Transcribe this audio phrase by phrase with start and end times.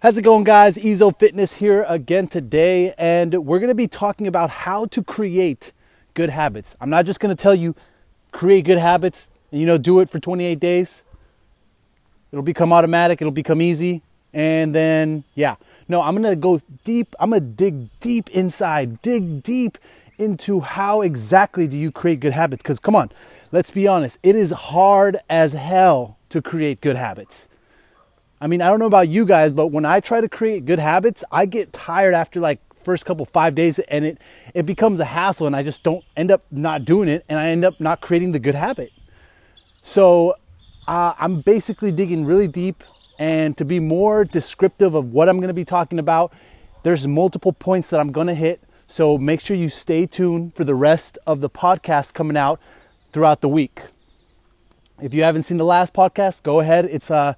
[0.00, 0.78] How's it going, guys?
[0.78, 5.72] Ezo Fitness here again today, and we're to be talking about how to create
[6.14, 6.76] good habits.
[6.80, 7.74] I'm not just to tell you
[8.30, 11.02] create good habits and you know do it for 28 days.
[12.30, 15.56] It'll become automatic, it'll become easy, and then yeah.
[15.88, 17.16] No, I'm to go deep.
[17.18, 19.78] I'm to dig deep inside, dig deep
[20.16, 23.10] into how exactly do you create good habits cuz come on,
[23.50, 24.20] let's be honest.
[24.22, 27.48] It is hard as hell to create good habits
[28.40, 30.78] I mean, I don't know about you guys, but when I try to create good
[30.78, 34.18] habits, I get tired after like first couple five days and it
[34.54, 37.48] it becomes a hassle and I just don't end up not doing it and I
[37.48, 38.92] end up not creating the good habit.
[39.82, 40.34] So
[40.86, 42.84] uh, I'm basically digging really deep
[43.18, 46.32] and to be more descriptive of what I'm going to be talking about,
[46.84, 48.62] there's multiple points that I'm going to hit.
[48.86, 52.60] So make sure you stay tuned for the rest of the podcast coming out
[53.12, 53.82] throughout the week.
[55.02, 56.84] If you haven't seen the last podcast, go ahead.
[56.86, 57.34] It's uh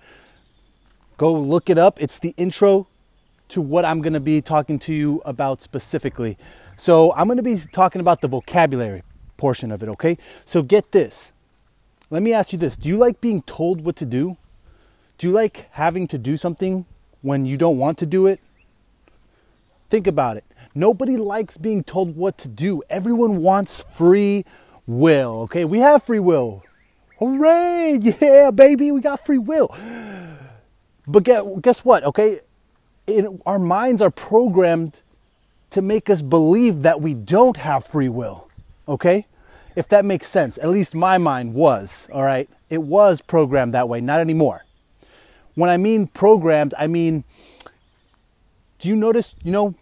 [1.20, 2.00] Go look it up.
[2.00, 2.86] It's the intro
[3.48, 6.38] to what I'm going to be talking to you about specifically.
[6.78, 9.02] So, I'm going to be talking about the vocabulary
[9.36, 10.16] portion of it, okay?
[10.46, 11.34] So, get this.
[12.08, 14.38] Let me ask you this Do you like being told what to do?
[15.18, 16.86] Do you like having to do something
[17.20, 18.40] when you don't want to do it?
[19.90, 20.44] Think about it.
[20.74, 22.82] Nobody likes being told what to do.
[22.88, 24.46] Everyone wants free
[24.86, 25.66] will, okay?
[25.66, 26.64] We have free will.
[27.18, 27.98] Hooray!
[28.22, 29.76] Yeah, baby, we got free will.
[31.10, 31.24] But
[31.62, 32.04] guess what?
[32.04, 32.40] Okay,
[33.44, 35.00] our minds are programmed
[35.70, 38.48] to make us believe that we don't have free will.
[38.86, 39.26] Okay,
[39.74, 40.56] if that makes sense.
[40.58, 42.08] At least my mind was.
[42.12, 44.00] All right, it was programmed that way.
[44.00, 44.64] Not anymore.
[45.54, 47.24] When I mean programmed, I mean.
[48.78, 49.34] Do you notice?
[49.42, 49.74] You know,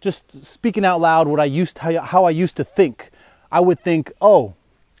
[0.00, 3.10] just speaking out loud, what I used how, how I used to think.
[3.50, 4.54] I would think, oh,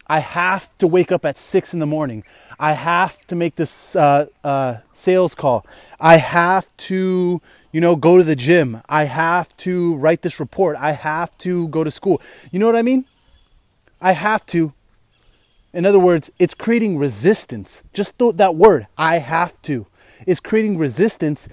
[0.06, 2.22] I have to wake up at six in the morning.
[2.58, 5.66] I have to make this uh, uh, sales call.
[6.00, 7.40] I have to,
[7.72, 8.80] you know, go to the gym.
[8.88, 10.76] I have to write this report.
[10.78, 12.20] I have to go to school.
[12.50, 13.04] You know what I mean?
[14.00, 14.72] I have to.
[15.74, 17.84] In other words, it's creating resistance.
[17.92, 19.86] Just th- that word, I have to,
[20.26, 21.48] is creating resistance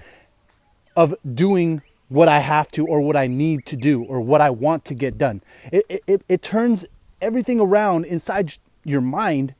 [0.96, 4.48] of doing what I have to or what I need to do or what I
[4.48, 5.42] want to get done.
[5.70, 6.86] It, it, it turns
[7.20, 8.54] everything around inside
[8.84, 9.54] your mind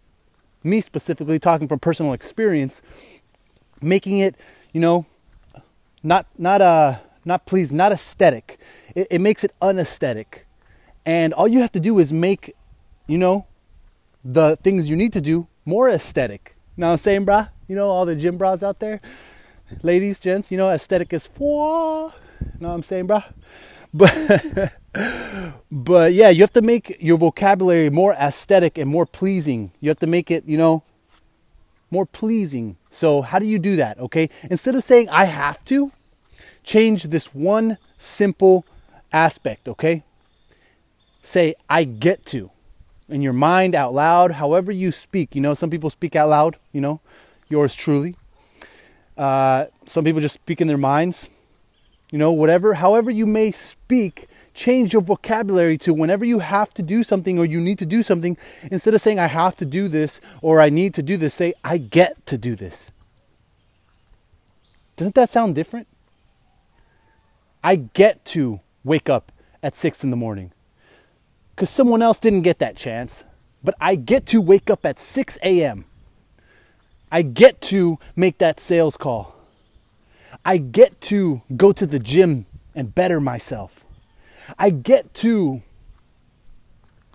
[0.64, 2.82] me specifically talking from personal experience,
[3.80, 4.34] making it,
[4.72, 5.06] you know,
[6.02, 8.58] not not uh not please, not aesthetic.
[8.94, 10.46] It, it makes it unaesthetic.
[11.06, 12.54] And all you have to do is make,
[13.06, 13.46] you know,
[14.24, 16.56] the things you need to do more aesthetic.
[16.76, 17.26] Now I'm saying?
[17.68, 19.00] You know, all the gym bras out there,
[19.82, 22.12] ladies, gents, you know, aesthetic is for.
[22.40, 23.24] You know what I'm saying, brah?
[23.92, 24.72] But
[25.72, 29.72] but yeah, you have to make your vocabulary more aesthetic and more pleasing.
[29.80, 30.82] You have to make it, you know,
[31.90, 32.76] more pleasing.
[32.90, 33.98] So, how do you do that?
[33.98, 35.92] Okay, instead of saying I have to,
[36.62, 38.64] change this one simple
[39.12, 39.68] aspect.
[39.68, 40.02] Okay,
[41.22, 42.50] say I get to
[43.08, 45.34] in your mind out loud, however you speak.
[45.34, 47.00] You know, some people speak out loud, you know,
[47.48, 48.16] yours truly.
[49.16, 51.30] Uh, some people just speak in their minds
[52.14, 56.82] you know, whatever, however you may speak, change your vocabulary to whenever you have to
[56.82, 58.36] do something or you need to do something,
[58.70, 61.54] instead of saying, I have to do this or I need to do this, say,
[61.62, 62.90] I get to do this.
[64.96, 65.88] Doesn't that sound different?
[67.62, 69.32] I get to wake up
[69.62, 70.52] at six in the morning
[71.54, 73.24] because someone else didn't get that chance,
[73.62, 75.84] but I get to wake up at 6 a.m.
[77.12, 79.34] I get to make that sales call.
[80.44, 83.83] I get to go to the gym and better myself.
[84.58, 85.62] I get to,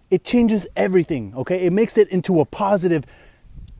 [0.09, 1.65] it changes everything, okay?
[1.65, 3.05] It makes it into a positive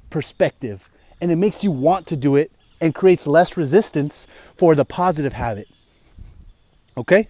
[0.10, 0.90] perspective
[1.22, 2.52] and it makes you want to do it
[2.82, 5.68] and creates less resistance for the positive habit,
[6.96, 7.28] okay?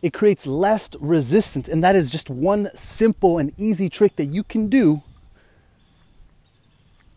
[0.00, 4.44] It creates less resistance, and that is just one simple and easy trick that you
[4.44, 5.02] can do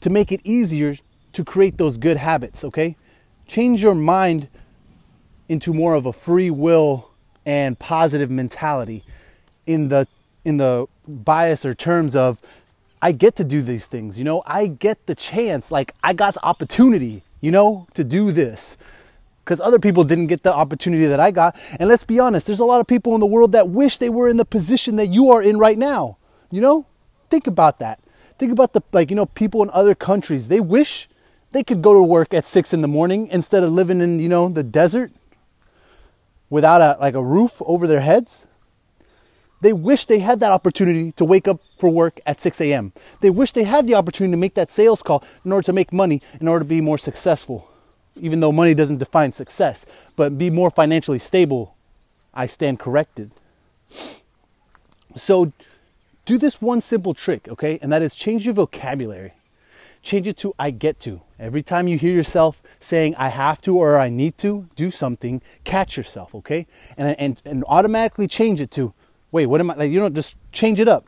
[0.02, 0.96] to make it easier
[1.34, 2.96] to create those good habits, okay?
[3.52, 4.48] change your mind
[5.50, 7.11] into more of a free will
[7.46, 9.04] and positive mentality
[9.66, 10.08] in the
[10.44, 12.42] in the bias or terms of
[13.02, 16.36] I get to do these things, you know, I get the chance, like I got
[16.36, 18.78] the opportunity, you know, to do this.
[19.44, 21.56] Because other people didn't get the opportunity that I got.
[21.80, 24.10] And let's be honest, there's a lot of people in the world that wish they
[24.10, 26.18] were in the position that you are in right now.
[26.52, 26.86] You know?
[27.28, 28.00] Think about that.
[28.38, 30.48] Think about the like, you know, people in other countries.
[30.48, 31.10] They wish
[31.52, 34.30] they could go to work at six in the morning instead of living in, you
[34.30, 35.12] know, the desert
[36.52, 38.46] without a like a roof over their heads.
[39.62, 42.94] They wish they had that opportunity to wake up for work at 6 a.m.
[43.22, 45.94] They wish they had the opportunity to make that sales call in order to make
[45.94, 47.68] money, in order to be more successful.
[48.20, 51.76] even though money doesn't define success, but be more financially stable,
[52.34, 53.32] I stand corrected.
[55.16, 55.52] So
[56.26, 57.80] do this one simple trick, okay?
[57.82, 59.34] And that is change your vocabulary.
[60.02, 61.22] Change it to I get to.
[61.40, 65.42] Every time you hear yourself saying I have to or I need to do something,
[65.64, 66.68] catch yourself, okay?
[66.98, 68.94] And and and automatically change it to
[69.32, 71.06] wait, what am I like you don't just change it up.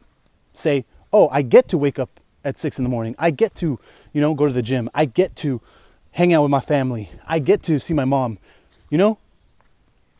[0.54, 3.16] Say, "Oh, I get to wake up at 6 in the morning.
[3.18, 3.80] I get to,
[4.12, 4.90] you know, go to the gym.
[4.94, 5.62] I get to
[6.12, 7.10] hang out with my family.
[7.28, 8.38] I get to see my mom.
[8.90, 9.18] You know?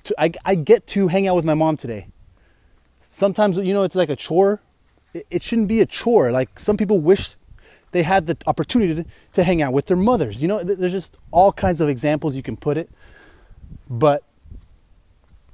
[0.06, 2.08] To, I, I get to hang out with my mom today.
[3.00, 4.60] Sometimes, you know, it's like a chore.
[5.14, 6.32] It, it shouldn't be a chore.
[6.32, 7.36] Like some people wish
[7.94, 10.42] they had the opportunity to, to hang out with their mothers.
[10.42, 12.90] You know, there's just all kinds of examples you can put it.
[13.90, 14.24] But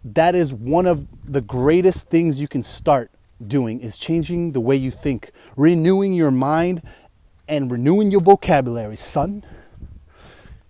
[0.03, 3.11] that is one of the greatest things you can start
[3.45, 6.81] doing is changing the way you think, renewing your mind
[7.47, 9.43] and renewing your vocabulary, son.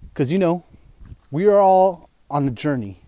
[0.10, 0.63] Because you know,
[1.31, 3.00] we are all on a journey,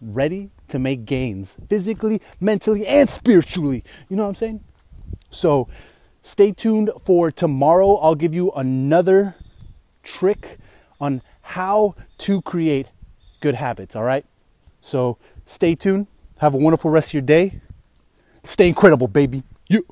[0.00, 3.82] ready to make gains physically, mentally, and spiritually.
[4.08, 4.60] You know what I'm saying?
[5.30, 5.68] So
[6.28, 7.96] stay tuned for tomorrow.
[7.96, 9.34] I'll give you another
[10.02, 10.58] trick
[11.00, 12.86] on how to create
[13.40, 14.24] good habits, all right?
[14.80, 15.16] So
[15.46, 16.06] stay tuned.
[16.38, 17.60] Have a wonderful rest of your day.
[18.44, 19.42] Stay incredible, baby.
[19.68, 19.86] You.